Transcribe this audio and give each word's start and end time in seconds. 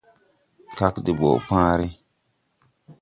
Kagn 0.77 1.01
de 1.05 1.11
ɓɔʼ 1.19 1.37
pããre. 1.47 1.87